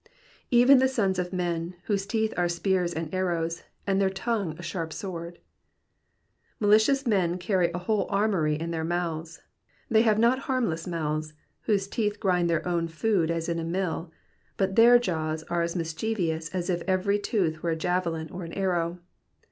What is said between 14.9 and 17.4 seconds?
jaws are as mischie vous as if every